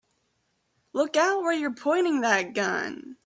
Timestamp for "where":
1.43-1.53